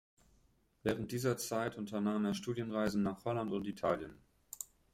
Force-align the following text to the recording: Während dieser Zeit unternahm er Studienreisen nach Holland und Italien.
Während 0.81 1.11
dieser 1.11 1.37
Zeit 1.37 1.75
unternahm 1.77 2.25
er 2.25 2.33
Studienreisen 2.33 3.03
nach 3.03 3.23
Holland 3.23 3.51
und 3.51 3.67
Italien. 3.67 4.17